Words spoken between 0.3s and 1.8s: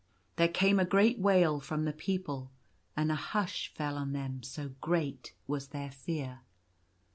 There came a great wail